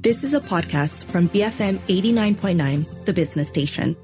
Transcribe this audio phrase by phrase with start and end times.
[0.00, 3.96] This is a podcast from BFM 89.9, the business station.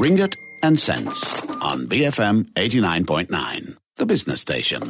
[0.00, 0.32] Ringgit
[0.62, 4.82] and Cents on BFM 89.9, the business station.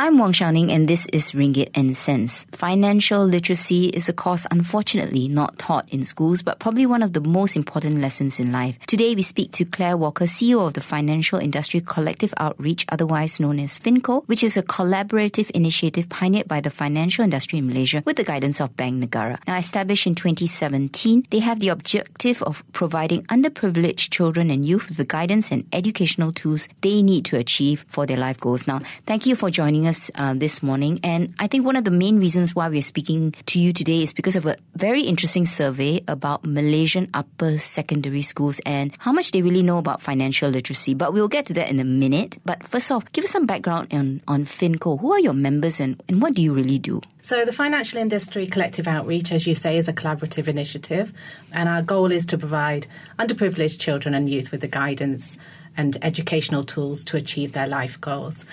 [0.00, 2.46] I'm Wong Shou Ning and this is Ringgit and Cents.
[2.52, 7.20] Financial literacy is a course unfortunately not taught in schools, but probably one of the
[7.20, 8.78] most important lessons in life.
[8.86, 13.58] Today we speak to Clare Walker, CEO of the Financial Industry Collective Outreach, otherwise known
[13.58, 18.16] as FinCo, which is a collaborative initiative pioneered by the financial industry in Malaysia with
[18.16, 19.38] the guidance of Bank Negara.
[19.48, 24.96] Now established in 2017, they have the objective of providing underprivileged children and youth with
[24.96, 28.66] the guidance and educational tools they need to achieve for their life goals.
[28.66, 30.98] Now, thank you for joining us uh, this morning.
[31.04, 34.12] And I think one of the main reasons why we're speaking to you today is
[34.12, 39.42] because of a very interesting survey about Malaysian upper secondary schools and how much they
[39.42, 40.94] really know about financial literacy.
[40.94, 42.38] But we'll get to that in a minute.
[42.44, 45.00] But first off, give us some background on, on FinCo.
[45.00, 47.00] Who are your members and, and what do you really do?
[47.20, 51.12] So, the Financial Industry Collective Outreach, as you say, is a collaborative initiative,
[51.52, 52.86] and our goal is to provide
[53.18, 55.36] underprivileged children and youth with the guidance
[55.78, 58.44] and educational tools to achieve their life goals.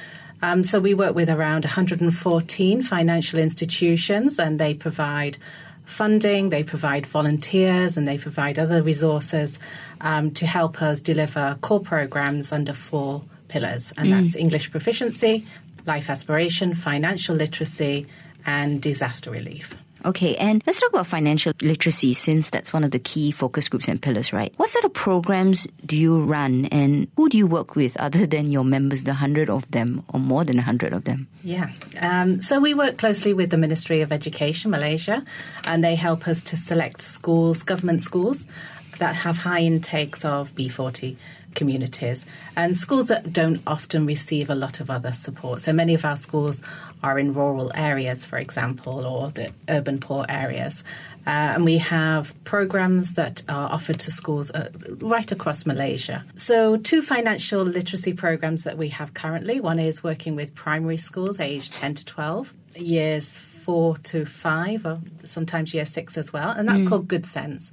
[0.41, 5.37] Um, so we work with around 114 financial institutions, and they provide
[5.85, 9.59] funding, they provide volunteers, and they provide other resources
[10.01, 14.23] um, to help us deliver core programs under four pillars, and mm.
[14.23, 15.45] that's English proficiency,
[15.85, 18.07] life aspiration, financial literacy,
[18.45, 19.75] and disaster relief.
[20.05, 23.87] Okay, and let's talk about financial literacy since that's one of the key focus groups
[23.87, 24.53] and pillars, right?
[24.57, 28.51] What sort of programs do you run and who do you work with other than
[28.51, 31.27] your members, the 100 of them or more than 100 of them?
[31.43, 35.23] Yeah, um, so we work closely with the Ministry of Education, Malaysia,
[35.63, 38.45] and they help us to select schools, government schools,
[38.99, 41.17] that have high intakes of B40
[41.55, 42.25] communities
[42.55, 45.61] and schools that don't often receive a lot of other support.
[45.61, 46.61] So many of our schools
[47.01, 50.83] are in rural areas, for example, or the urban poor areas.
[51.27, 56.23] Uh, and we have programs that are offered to schools uh, right across Malaysia.
[56.35, 61.39] So, two financial literacy programs that we have currently one is working with primary schools
[61.39, 66.69] aged 10 to 12, years four to five, or sometimes year six as well, and
[66.69, 66.88] that's mm.
[66.88, 67.71] called Good Sense.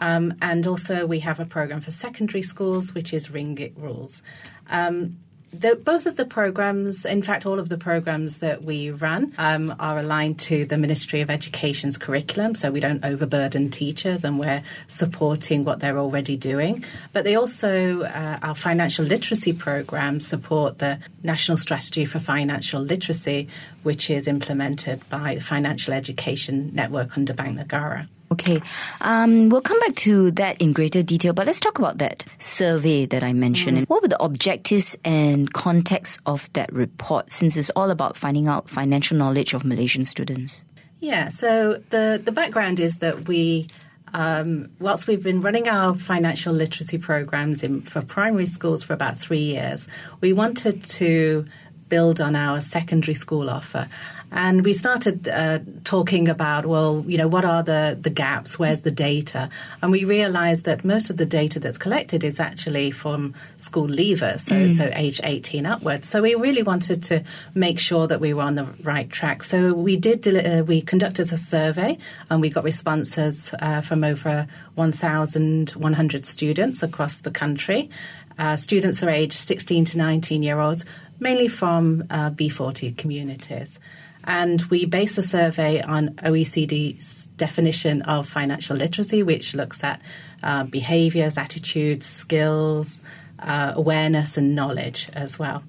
[0.00, 4.22] Um, and also, we have a program for secondary schools, which is Ringgit Rules.
[4.68, 5.18] Um,
[5.52, 9.74] the, both of the programs, in fact, all of the programs that we run um,
[9.80, 14.62] are aligned to the Ministry of Education's curriculum, so we don't overburden teachers and we're
[14.86, 16.84] supporting what they're already doing.
[17.12, 23.48] But they also, uh, our financial literacy programs support the National Strategy for Financial Literacy,
[23.82, 28.06] which is implemented by the Financial Education Network under Bank Negara.
[28.32, 28.62] Okay,
[29.00, 33.04] um, we'll come back to that in greater detail, but let's talk about that survey
[33.06, 33.78] that I mentioned.
[33.78, 33.88] Mm.
[33.88, 38.68] What were the objectives and context of that report, since it's all about finding out
[38.68, 40.62] financial knowledge of Malaysian students?
[41.00, 43.66] Yeah, so the, the background is that we
[44.12, 49.18] um, whilst we've been running our financial literacy programs in, for primary schools for about
[49.18, 49.88] three years,
[50.20, 51.46] we wanted to
[51.88, 53.88] build on our secondary school offer.
[54.32, 58.58] And we started uh, talking about, well, you know, what are the, the gaps?
[58.58, 59.50] Where's the data?
[59.82, 64.40] And we realized that most of the data that's collected is actually from school leavers,
[64.40, 64.70] so, mm.
[64.70, 66.08] so age 18 upwards.
[66.08, 67.24] So we really wanted to
[67.54, 69.42] make sure that we were on the right track.
[69.42, 71.98] So we did, uh, we conducted a survey
[72.28, 74.46] and we got responses uh, from over
[74.76, 77.90] 1,100 students across the country.
[78.38, 80.84] Uh, students are aged 16 to 19 year olds,
[81.18, 83.78] mainly from uh, B40 communities.
[84.24, 90.00] And we base the survey on OECD's definition of financial literacy, which looks at
[90.42, 93.00] uh, behaviors, attitudes, skills,
[93.38, 95.62] uh, awareness, and knowledge as well.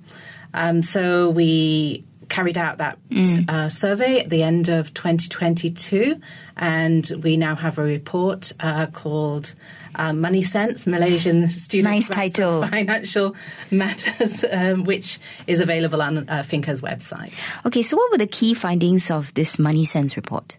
[0.53, 3.49] Um, so we carried out that mm.
[3.49, 6.19] uh, survey at the end of 2022,
[6.55, 9.53] and we now have a report uh, called
[9.95, 12.65] uh, Money Sense, Malaysian Students nice title.
[12.67, 13.35] Financial
[13.69, 17.33] Matters, um, which is available on uh, FinCo's website.
[17.65, 20.55] Okay, so what were the key findings of this Money Sense report?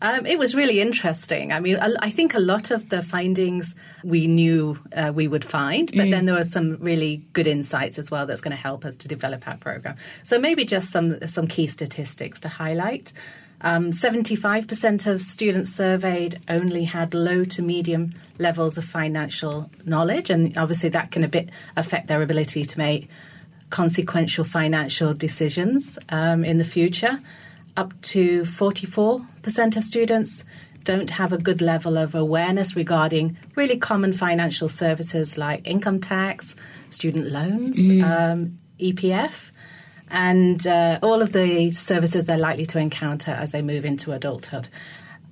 [0.00, 1.52] Um, it was really interesting.
[1.52, 3.74] I mean, I think a lot of the findings
[4.04, 6.10] we knew uh, we would find, but mm.
[6.12, 9.08] then there were some really good insights as well that's going to help us to
[9.08, 9.96] develop our program.
[10.22, 13.12] So maybe just some some key statistics to highlight.
[13.60, 20.56] Um, 75% of students surveyed only had low to medium levels of financial knowledge, and
[20.56, 23.08] obviously that can a bit affect their ability to make
[23.70, 27.20] consequential financial decisions um, in the future.
[27.76, 29.26] Up to 44%
[29.76, 30.44] of students
[30.84, 36.54] don't have a good level of awareness regarding really common financial services like income tax,
[36.90, 38.02] student loans, mm.
[38.02, 39.50] um, EPF.
[40.10, 44.68] and uh, all of the services they're likely to encounter as they move into adulthood.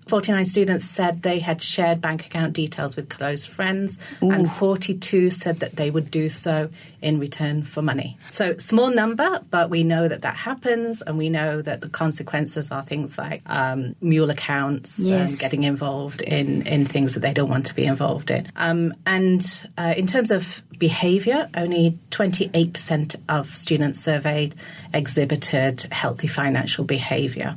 [0.06, 4.30] 49 students said they had shared bank account details with close friends, Ooh.
[4.30, 6.70] and 42 said that they would do so
[7.02, 8.16] in return for money.
[8.30, 12.70] So, small number, but we know that that happens, and we know that the consequences
[12.70, 15.40] are things like um, mule accounts, yes.
[15.40, 18.46] getting involved in, in things that they don't want to be involved in.
[18.54, 24.54] Um, and uh, in terms of behavior, only 28% of students surveyed
[24.94, 27.56] exhibited healthy financial behavior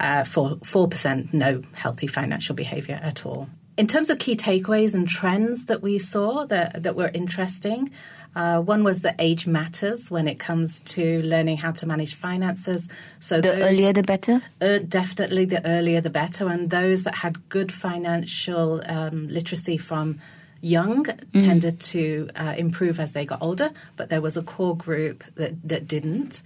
[0.00, 3.48] uh, for 4% no healthy financial behavior at all.
[3.76, 7.90] In terms of key takeaways and trends that we saw that, that were interesting,
[8.36, 12.88] uh, one was that age matters when it comes to learning how to manage finances.
[13.18, 14.42] So the those, earlier the better.
[14.60, 16.48] Uh, definitely, the earlier the better.
[16.48, 20.20] And those that had good financial um, literacy from
[20.60, 21.40] young mm.
[21.40, 25.52] tended to uh, improve as they got older, but there was a core group that
[25.68, 26.42] that didn't,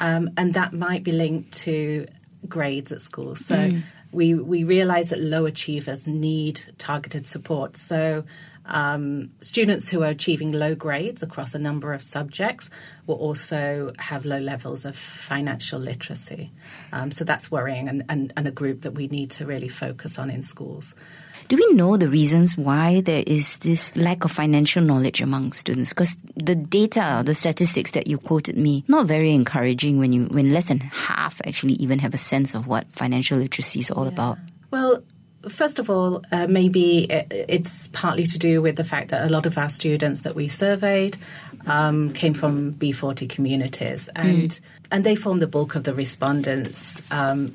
[0.00, 2.06] um, and that might be linked to
[2.48, 3.34] grades at school.
[3.34, 3.82] So mm.
[4.16, 7.76] We we realize that low achievers need targeted support.
[7.76, 8.24] So
[8.66, 12.68] um, students who are achieving low grades across a number of subjects
[13.06, 16.50] will also have low levels of financial literacy.
[16.92, 20.18] Um, so that's worrying and, and, and, a group that we need to really focus
[20.18, 20.94] on in schools.
[21.48, 25.92] Do we know the reasons why there is this lack of financial knowledge among students?
[25.92, 30.50] Because the data, the statistics that you quoted me, not very encouraging when you when
[30.50, 34.12] less than half actually even have a sense of what financial literacy is all yeah.
[34.12, 34.38] about.
[34.72, 35.04] Well,
[35.48, 39.46] First of all, uh, maybe it's partly to do with the fact that a lot
[39.46, 41.16] of our students that we surveyed
[41.66, 44.60] um, came from B40 communities, and mm.
[44.90, 47.02] and they form the bulk of the respondents.
[47.10, 47.54] Um,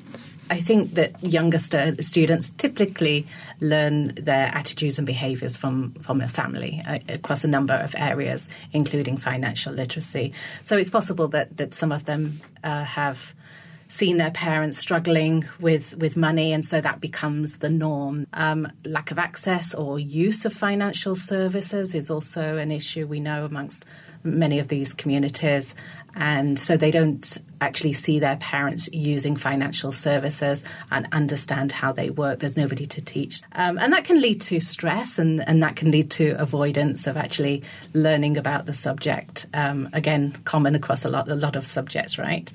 [0.50, 3.26] I think that younger st- students typically
[3.60, 8.48] learn their attitudes and behaviours from from a family uh, across a number of areas,
[8.72, 10.32] including financial literacy.
[10.62, 13.34] So it's possible that that some of them uh, have
[13.92, 18.26] seen their parents struggling with, with money, and so that becomes the norm.
[18.32, 23.44] Um, lack of access or use of financial services is also an issue we know
[23.44, 23.84] amongst
[24.24, 25.74] many of these communities.
[26.14, 32.08] And so they don't actually see their parents using financial services and understand how they
[32.08, 32.38] work.
[32.38, 33.42] There's nobody to teach.
[33.52, 37.18] Um, and that can lead to stress and, and that can lead to avoidance of
[37.18, 37.62] actually
[37.92, 39.46] learning about the subject.
[39.52, 42.50] Um, again, common across a lot, a lot of subjects, right?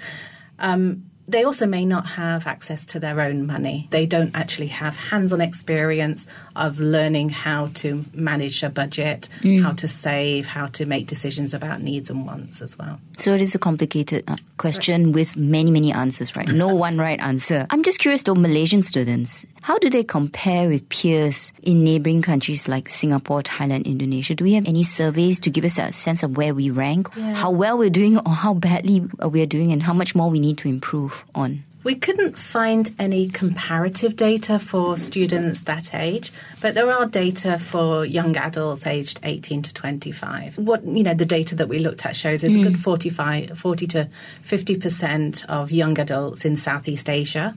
[0.57, 3.87] Um, they also may not have access to their own money.
[3.91, 6.25] They don't actually have hands on experience
[6.55, 9.61] of learning how to manage a budget, mm.
[9.61, 12.99] how to save, how to make decisions about needs and wants as well.
[13.17, 16.47] So it is a complicated uh, question with many, many answers, right?
[16.47, 17.67] No one right answer.
[17.69, 22.67] I'm just curious though, Malaysian students, how do they compare with peers in neighboring countries
[22.67, 24.35] like Singapore, Thailand, Indonesia?
[24.35, 27.33] Do we have any surveys to give us a sense of where we rank, yeah.
[27.33, 30.57] how well we're doing or how badly we're doing and how much more we need
[30.59, 31.23] to improve?
[31.35, 31.63] on?
[31.87, 38.03] We couldn't find any comparative data for students that age, but there are data for
[38.03, 40.57] young adults aged 18 to 25.
[40.57, 42.59] What, you know, the data that we looked at shows is mm.
[42.59, 44.09] a good 45, 40 to
[44.43, 47.55] 50% of young adults in Southeast Asia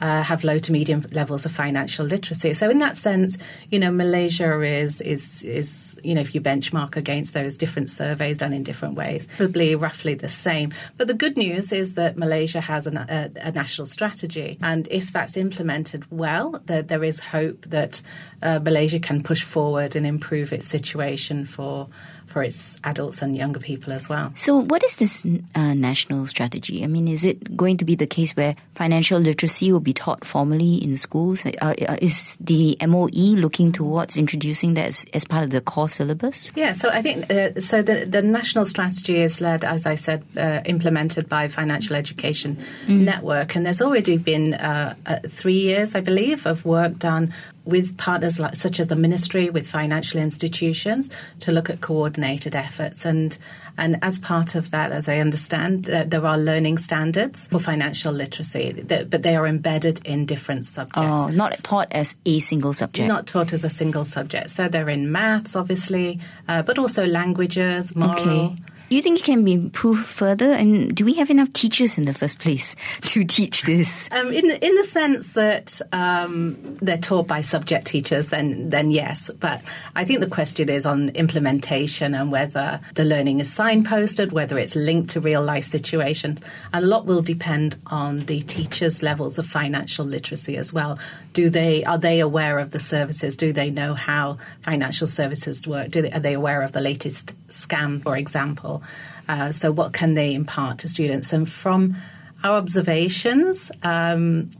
[0.00, 2.54] uh, have low to medium levels of financial literacy.
[2.54, 3.38] So in that sense,
[3.70, 8.38] you know, Malaysia is is is you know if you benchmark against those different surveys
[8.38, 10.72] done in different ways, probably roughly the same.
[10.96, 15.12] But the good news is that Malaysia has an, a, a, national strategy, and if
[15.12, 18.00] that's implemented well, there, there is hope that
[18.42, 21.88] uh, Malaysia can push forward and improve its situation for
[22.30, 24.32] for its adults and younger people as well.
[24.36, 26.84] So, what is this uh, national strategy?
[26.84, 30.24] I mean, is it going to be the case where financial literacy will be taught
[30.24, 31.44] formally in schools?
[31.44, 35.88] Uh, uh is the MOE looking towards introducing that as, as, part of the core
[35.88, 36.52] syllabus?
[36.54, 37.82] Yeah, so I think uh, so.
[37.82, 43.00] The, the national strategy is led, as I said, uh, implemented by Financial Education mm.
[43.00, 44.94] Network, and there's already been uh,
[45.28, 47.32] three years, I believe, of work done
[47.70, 51.10] with partners like, such as the ministry, with financial institutions,
[51.40, 53.04] to look at coordinated efforts.
[53.04, 53.38] And
[53.78, 58.12] and as part of that, as I understand, uh, there are learning standards for financial
[58.12, 61.00] literacy, that, but they are embedded in different subjects.
[61.00, 63.08] Oh, not taught as a single subject.
[63.08, 64.50] Not taught as a single subject.
[64.50, 68.20] So they're in maths, obviously, uh, but also languages, moral.
[68.20, 68.56] Okay.
[68.90, 70.50] Do you think it can be improved further?
[70.50, 74.08] And do we have enough teachers in the first place to teach this?
[74.10, 79.30] Um, in in the sense that um, they're taught by subject teachers, then then yes.
[79.38, 79.62] But
[79.94, 84.74] I think the question is on implementation and whether the learning is signposted, whether it's
[84.74, 86.40] linked to real life situations.
[86.72, 90.98] A lot will depend on the teachers' levels of financial literacy as well.
[91.32, 93.36] Do they are they aware of the services?
[93.36, 95.90] Do they know how financial services work?
[95.90, 98.82] Do they, are they aware of the latest scam, for example?
[99.28, 101.32] Uh, so, what can they impart to students?
[101.32, 101.96] And from
[102.42, 104.50] our observations, um,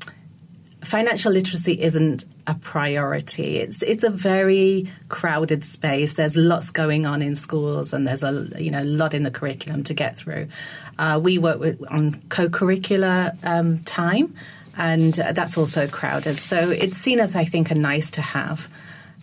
[0.85, 3.59] financial literacy isn't a priority.
[3.59, 6.15] It's it's a very crowded space.
[6.15, 9.85] There's lots going on in schools, and there's a you know lot in the curriculum
[9.85, 10.49] to get through.
[10.99, 14.35] Uh, we work with, on co-curricular um, time,
[14.77, 16.39] and uh, that's also crowded.
[16.39, 18.69] So it's seen as I think a nice to have.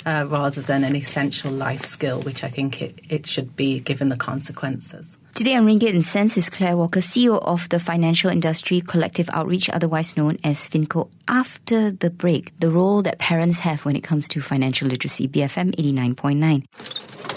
[0.05, 4.07] Uh, rather than an essential life skill, which I think it, it should be given
[4.07, 5.17] the consequences.
[5.33, 9.69] Today on Ringgit and Sense is Clare Walker, CEO of the Financial Industry Collective Outreach,
[9.69, 11.09] otherwise known as FinCo.
[11.27, 15.75] After the break, the role that parents have when it comes to financial literacy, BFM
[15.75, 16.65] 89.9.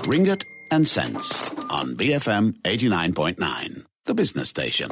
[0.04, 4.90] Ringgit and Sense on BFM 89.9 the business station.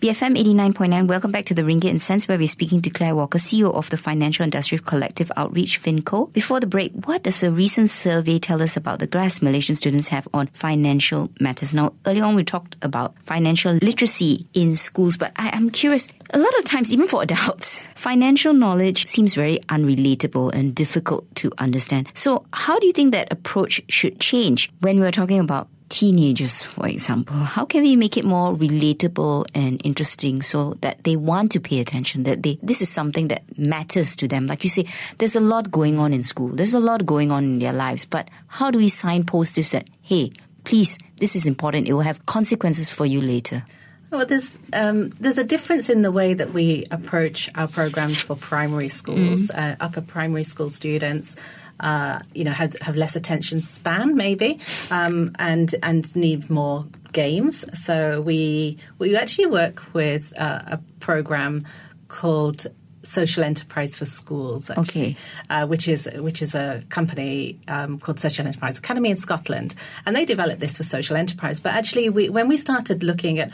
[0.00, 3.38] BFM 89.9, welcome back to the Ringgit and Sense, where we're speaking to Clare Walker,
[3.38, 6.32] CEO of the Financial Industry Collective Outreach, FinCo.
[6.32, 10.08] Before the break, what does a recent survey tell us about the grasp Malaysian students
[10.08, 11.72] have on financial matters?
[11.72, 16.38] Now, earlier on, we talked about financial literacy in schools, but I am curious, a
[16.38, 22.08] lot of times, even for adults, financial knowledge seems very unrelatable and difficult to understand.
[22.14, 26.86] So, how do you think that approach should change when we're talking about teenagers, for
[26.86, 27.36] example?
[27.36, 31.80] How can we make it more relatable and interesting so that they want to pay
[31.80, 34.46] attention, that they, this is something that matters to them?
[34.46, 34.86] Like you say,
[35.18, 38.04] there's a lot going on in school, there's a lot going on in their lives,
[38.04, 40.32] but how do we signpost this that, hey,
[40.64, 43.64] please, this is important, it will have consequences for you later?
[44.10, 48.36] Well, there's um, there's a difference in the way that we approach our programs for
[48.36, 49.58] primary schools, mm.
[49.58, 51.34] uh, upper primary school students
[51.80, 54.58] uh, you know, have, have less attention span maybe,
[54.90, 57.64] um, and and need more games.
[57.74, 61.64] So we we actually work with uh, a program
[62.08, 62.66] called
[63.02, 65.16] Social Enterprise for Schools, actually, okay,
[65.48, 70.16] uh, which is which is a company um, called Social Enterprise Academy in Scotland, and
[70.16, 71.60] they developed this for social enterprise.
[71.60, 73.52] But actually, we, when we started looking at,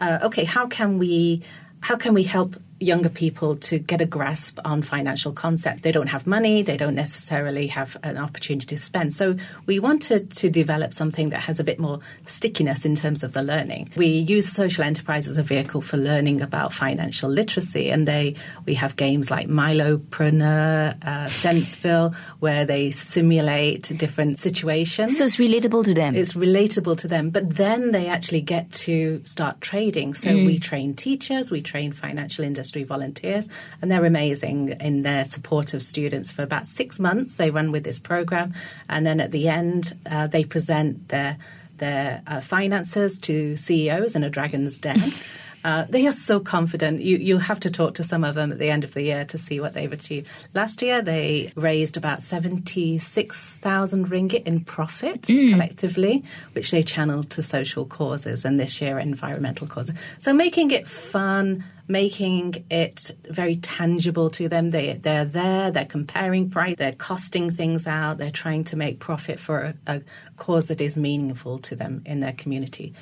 [0.00, 1.42] uh, okay, how can we
[1.80, 5.82] how can we help younger people to get a grasp on financial concept.
[5.82, 9.12] They don't have money, they don't necessarily have an opportunity to spend.
[9.14, 13.32] So we wanted to develop something that has a bit more stickiness in terms of
[13.32, 13.90] the learning.
[13.96, 18.34] We use social enterprise as a vehicle for learning about financial literacy, and they
[18.64, 25.18] we have games like Milopreneur, uh, Senseville, where they simulate different situations.
[25.18, 26.16] So it's relatable to them.
[26.16, 30.14] It's relatable to them, but then they actually get to start trading.
[30.14, 30.46] So mm.
[30.46, 33.48] we train teachers, we train financial industry industry volunteers,
[33.82, 36.30] and they're amazing in their support of students.
[36.30, 38.54] For about six months, they run with this program,
[38.88, 41.36] and then at the end, uh, they present their
[41.78, 45.12] their uh, finances to CEOs in a dragon's den.
[45.62, 47.00] Uh, they are so confident.
[47.00, 49.24] You you have to talk to some of them at the end of the year
[49.26, 50.28] to see what they've achieved.
[50.54, 55.52] Last year, they raised about seventy six thousand ringgit in profit mm.
[55.52, 59.94] collectively, which they channeled to social causes, and this year environmental causes.
[60.18, 64.70] So making it fun, making it very tangible to them.
[64.70, 65.70] They they're there.
[65.70, 66.76] They're comparing price.
[66.78, 68.16] They're costing things out.
[68.16, 70.02] They're trying to make profit for a, a
[70.38, 72.94] cause that is meaningful to them in their community.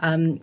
[0.00, 0.40] Um,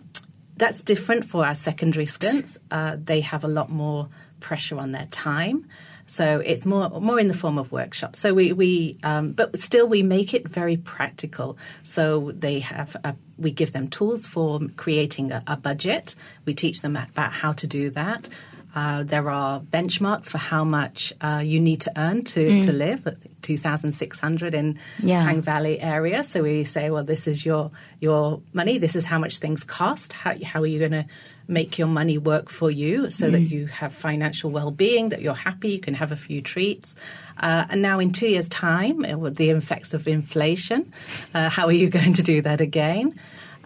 [0.58, 2.58] that's different for our secondary students.
[2.70, 4.08] Uh, they have a lot more
[4.40, 5.66] pressure on their time.
[6.06, 8.18] So it's more more in the form of workshops.
[8.18, 11.58] So we, we um, but still we make it very practical.
[11.82, 16.14] So they have a, we give them tools for creating a, a budget.
[16.46, 18.28] We teach them about how to do that.
[18.74, 22.62] Uh, there are benchmarks for how much uh, you need to earn to, mm.
[22.62, 23.06] to live,
[23.42, 25.22] 2,600 in yeah.
[25.22, 26.22] Klang Valley area.
[26.22, 27.70] So we say, well, this is your
[28.00, 28.78] your money.
[28.78, 30.12] This is how much things cost.
[30.12, 31.06] How, how are you going to
[31.48, 33.32] make your money work for you so mm.
[33.32, 36.94] that you have financial well-being, that you're happy, you can have a few treats.
[37.38, 40.92] Uh, and now in two years' time, uh, with the effects of inflation,
[41.32, 43.18] uh, how are you going to do that again?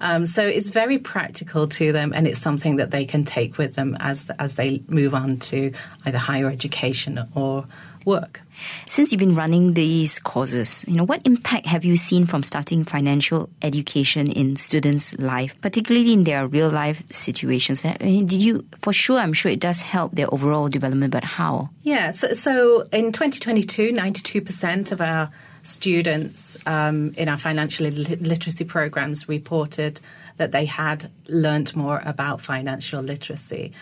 [0.02, 3.76] Um, so it's very practical to them, and it's something that they can take with
[3.76, 5.72] them as as they move on to
[6.04, 7.66] either higher education or
[8.04, 8.40] work.
[8.88, 12.84] Since you've been running these courses, you know, what impact have you seen from starting
[12.84, 17.84] financial education in students' life, particularly in their real life situations?
[17.84, 21.24] I mean, did you, for sure, I'm sure it does help their overall development, but
[21.24, 21.70] how?
[21.82, 25.30] Yeah, so, so in 2022, 92% of our
[25.62, 30.00] students um, in our financial literacy programs reported
[30.36, 33.72] that they had learned more about financial literacy.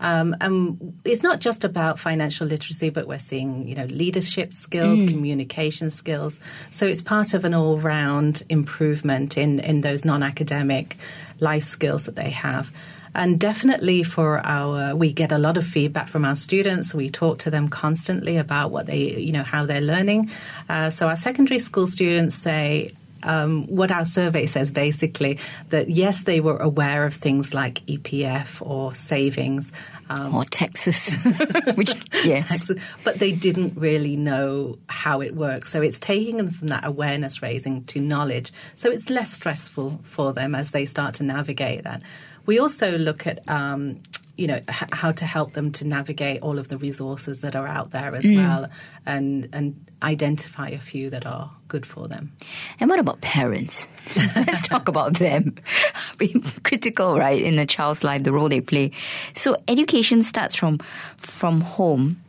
[0.00, 5.02] Um, and it's not just about financial literacy, but we're seeing, you know, leadership skills,
[5.02, 5.08] mm.
[5.08, 6.40] communication skills.
[6.70, 10.96] So it's part of an all-round improvement in, in those non-academic
[11.38, 12.72] life skills that they have.
[13.14, 16.94] And definitely for our, we get a lot of feedback from our students.
[16.94, 20.30] We talk to them constantly about what they, you know, how they're learning.
[20.68, 25.38] Uh, so our secondary school students say, um, what our survey says basically
[25.68, 29.72] that yes, they were aware of things like EPF or savings.
[30.08, 31.14] Um, or taxes,
[31.74, 35.70] which yes, taxes, but they didn't really know how it works.
[35.70, 38.52] So it's taking them from that awareness raising to knowledge.
[38.74, 42.02] So it's less stressful for them as they start to navigate that.
[42.46, 44.00] We also look at um,
[44.40, 47.68] you know h- how to help them to navigate all of the resources that are
[47.68, 48.36] out there as mm.
[48.36, 48.70] well
[49.04, 52.32] and and identify a few that are good for them.
[52.80, 53.86] And what about parents?
[54.34, 55.56] Let's talk about them.
[56.18, 58.92] Being critical right in a child's life the role they play.
[59.34, 60.78] So education starts from
[61.18, 62.22] from home.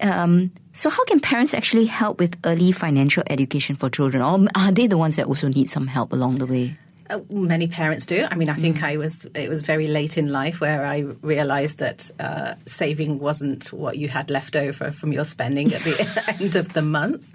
[0.00, 4.22] Um, so how can parents actually help with early financial education for children?
[4.22, 6.76] Or are they the ones that also need some help along the way
[7.10, 8.26] uh, many parents do.
[8.30, 8.84] I mean, I think mm.
[8.84, 9.26] I was.
[9.34, 14.08] It was very late in life where I realised that uh, saving wasn't what you
[14.08, 17.30] had left over from your spending at the end of the month.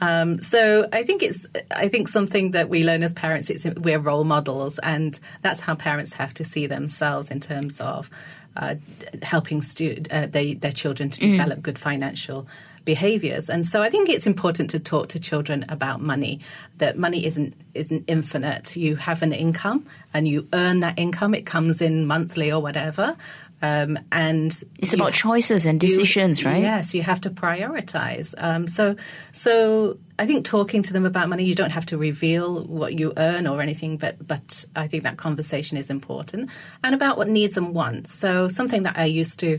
[0.00, 1.46] Um, so I think it's.
[1.70, 3.50] I think something that we learn as parents.
[3.50, 8.10] It's we're role models, and that's how parents have to see themselves in terms of
[8.56, 8.76] uh,
[9.22, 11.32] helping stu- uh, they, their children to mm.
[11.32, 12.46] develop good financial
[12.84, 13.48] behaviors.
[13.48, 16.40] And so I think it's important to talk to children about money,
[16.78, 18.76] that money isn't isn't infinite.
[18.76, 21.34] You have an income and you earn that income.
[21.34, 23.16] It comes in monthly or whatever.
[23.62, 26.60] Um, and it's about choices and decisions, you, right?
[26.60, 28.34] Yes, you have to prioritize.
[28.36, 28.94] Um, so,
[29.32, 33.14] so I think talking to them about money, you don't have to reveal what you
[33.16, 36.50] earn or anything, but but I think that conversation is important,
[36.82, 38.12] and about what needs and wants.
[38.12, 39.58] So, something that I used to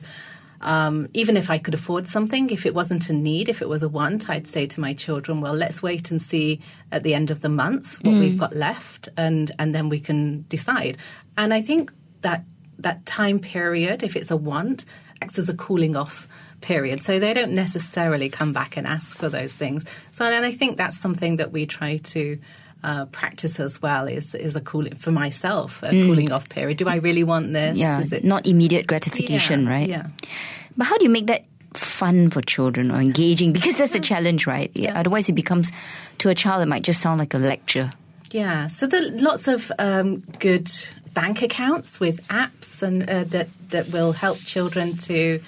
[0.62, 3.84] um, even if I could afford something, if it wasn't a need, if it was
[3.84, 7.32] a want, I'd say to my children, well, let's wait and see at the end
[7.32, 8.20] of the month what mm.
[8.20, 10.98] we've got left, and, and then we can decide.
[11.38, 12.44] And I think that
[12.80, 14.86] that time period, if it's a want,
[15.22, 16.28] acts as a cooling off
[16.62, 17.04] period.
[17.04, 19.86] So they don't necessarily come back and ask for those things.
[20.12, 22.40] So, and I think that's something that we try to
[22.84, 26.06] uh, practice as well is is a cooling for myself a mm.
[26.06, 26.78] cooling off period.
[26.78, 27.78] Do I really want this?
[27.78, 29.90] Yeah, is it, not immediate gratification, yeah, right?
[29.90, 30.08] Yeah.
[30.78, 33.54] But how do you make that fun for children or engaging?
[33.54, 34.72] Because that's a challenge, right?
[34.74, 35.00] Yeah.
[35.00, 35.72] Otherwise, it becomes
[36.20, 37.92] to a child it might just sound like a lecture.
[38.32, 38.68] Yeah.
[38.68, 40.72] So there are lots of um, good
[41.14, 45.42] bank accounts with apps and uh, that that will help children to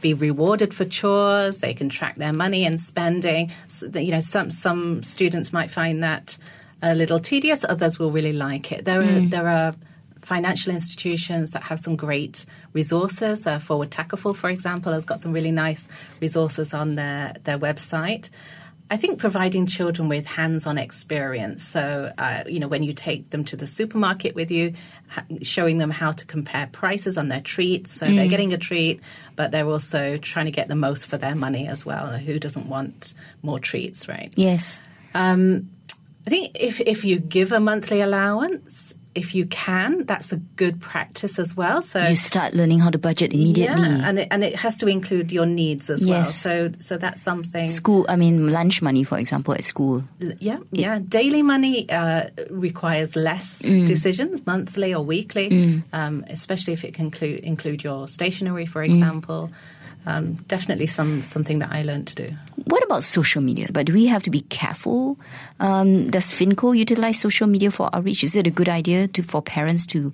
[0.00, 1.58] be rewarded for chores.
[1.58, 3.52] They can track their money and spending.
[3.68, 6.38] So, you know, some some students might find that
[6.82, 7.64] a little tedious.
[7.68, 8.84] Others will really like it.
[8.84, 9.26] There mm.
[9.26, 9.74] are there are
[10.22, 13.46] financial institutions that have some great resources.
[13.46, 15.88] Uh, FWD Takaful, for example, has got some really nice
[16.20, 18.30] resources on their their website.
[18.92, 21.62] I think providing children with hands-on experience.
[21.62, 24.74] So, uh, you know, when you take them to the supermarket with you,
[25.06, 27.92] ha- showing them how to compare prices on their treats.
[27.92, 28.16] So mm.
[28.16, 29.00] they're getting a treat,
[29.36, 32.08] but they're also trying to get the most for their money as well.
[32.08, 34.34] Who doesn't want more treats, right?
[34.36, 34.80] Yes.
[35.14, 35.70] Um,
[36.26, 40.80] I think if if you give a monthly allowance, if you can, that's a good
[40.80, 41.82] practice as well.
[41.82, 44.86] So you start learning how to budget immediately, yeah, and it, and it has to
[44.86, 46.08] include your needs as yes.
[46.08, 46.24] well.
[46.26, 47.68] So so that's something.
[47.68, 50.04] School, I mean, lunch money, for example, at school.
[50.20, 50.98] Yeah, it, yeah.
[51.00, 53.86] Daily money uh, requires less mm.
[53.86, 55.82] decisions, monthly or weekly, mm.
[55.92, 58.90] um, especially if it can include include your stationery, for mm.
[58.90, 59.50] example.
[59.50, 59.54] Mm
[60.06, 62.34] um, definitely some something that I learned to do.
[62.64, 63.68] What about social media?
[63.72, 65.18] But do we have to be careful?
[65.58, 68.24] Um, does FinCo utilize social media for outreach?
[68.24, 70.12] Is it a good idea to for parents to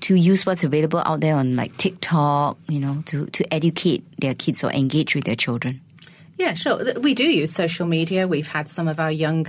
[0.00, 4.34] to use what's available out there on like TikTok, you know, to, to educate their
[4.34, 5.80] kids or engage with their children?
[6.36, 6.94] Yeah, sure.
[7.00, 8.26] We do use social media.
[8.26, 9.46] We've had some of our young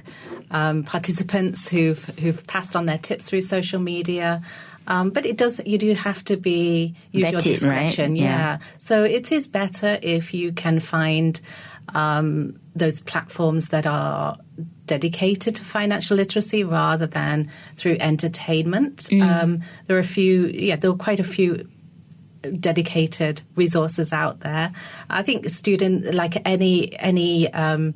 [0.51, 4.43] um, participants who've who've passed on their tips through social media.
[4.87, 5.61] Um, but it does.
[5.65, 8.11] You do have to be use your discretion.
[8.11, 8.21] Right?
[8.21, 8.25] Yeah.
[8.25, 8.57] yeah.
[8.79, 11.39] So it is better if you can find
[11.93, 14.37] um, those platforms that are
[14.85, 18.97] dedicated to financial literacy rather than through entertainment.
[19.11, 19.21] Mm.
[19.21, 20.47] Um, there are a few.
[20.47, 21.67] Yeah, there are quite a few
[22.59, 24.71] dedicated resources out there.
[25.09, 27.95] I think student like any any um,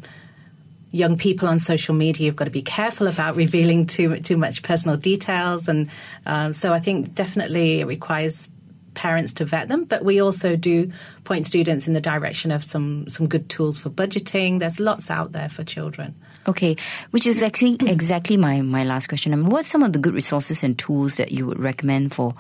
[0.92, 4.64] young people on social media have got to be careful about revealing too too much
[4.64, 5.90] personal details, and
[6.26, 8.48] um, so I think definitely it requires
[8.96, 9.86] parents to vet them.
[9.86, 10.92] But we also do
[11.24, 14.60] point students in the direction of some some good tools for budgeting.
[14.60, 16.16] There's lots out there for children.
[16.48, 16.76] Okay,
[17.12, 19.34] which is actually exactly my my last question.
[19.34, 22.36] I mean, what's some of the good resources and tools that you would recommend for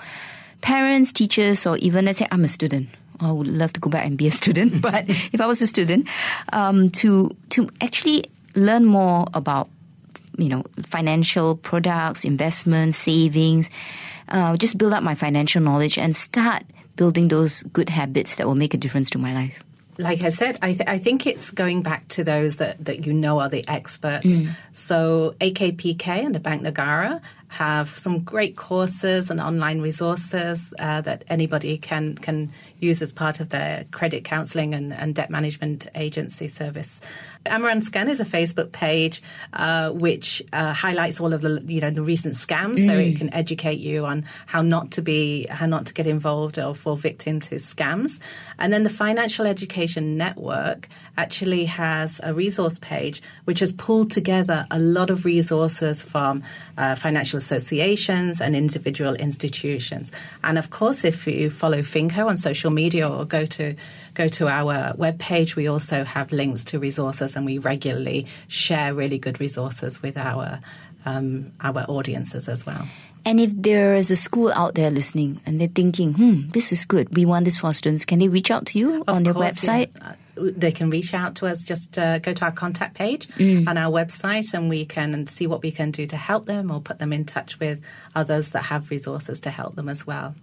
[0.61, 2.89] parents, teachers, or even let's say I'm a student?
[3.21, 5.67] I would love to go back and be a student, but if I was a
[5.67, 6.07] student,
[6.51, 9.69] um, to to actually learn more about
[10.37, 13.69] you know financial products, investments, savings.
[14.29, 16.63] Uh, just build up my financial knowledge and start
[16.95, 19.63] building those good habits that will make a difference to my life.
[19.99, 23.11] like I said, I, th- I, think it's going back to those that, that you
[23.11, 24.39] know are the experts.
[24.39, 24.55] Mm.
[24.71, 31.25] So AKPK and the Bank Negara have some great courses and online resources uh, that
[31.27, 36.47] anybody can can use as part of their credit counselling and, and, debt management agency
[36.47, 37.01] service.
[37.45, 39.21] Amaran Scam is a Facebook page
[39.53, 42.85] uh, which uh, highlights all of the you know the recent scams, mm.
[42.85, 46.59] so it can educate you on how not to be how not to get involved
[46.59, 48.19] or fall victim to scams.
[48.57, 50.87] And then the Financial Education Network
[51.17, 56.43] actually has a resource page which has pulled together a lot of resources from
[56.77, 60.11] uh, financial associations and individual institutions.
[60.43, 63.75] And of course, if you follow Finco on social media or go to
[64.13, 69.17] go to our webpage, we also have links to resources, and we regularly share really
[69.17, 70.59] good resources with our
[71.05, 72.85] um, our audiences as well.
[73.25, 76.85] And if there is a school out there listening and they're thinking, hmm, this is
[76.85, 79.33] good, we want this for students, can they reach out to you of on their
[79.33, 79.89] course, website?
[79.95, 80.09] Yeah.
[80.09, 80.13] Uh,
[80.55, 81.61] they can reach out to us.
[81.63, 83.67] Just uh, go to our contact page mm.
[83.67, 86.79] on our website, and we can see what we can do to help them, or
[86.79, 87.81] put them in touch with
[88.15, 90.35] others that have resources to help them as well.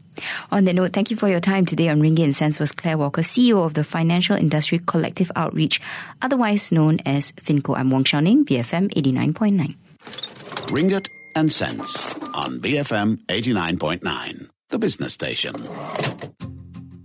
[0.51, 2.99] On that note, thank you for your time today on Ringgit and Cents was Clare
[2.99, 5.81] Walker, CEO of the Financial Industry Collective Outreach,
[6.23, 7.77] otherwise known as FinCo.
[7.77, 10.46] I'm Wong Shou Ning, BFM 89.9.
[10.67, 15.55] Ringgit and Cents on BFM 89.9, the business station.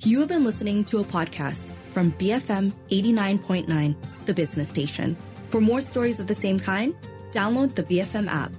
[0.03, 3.95] You have been listening to a podcast from BFM 89.9,
[4.25, 5.15] the business station.
[5.49, 6.95] For more stories of the same kind,
[7.31, 8.51] download the BFM app.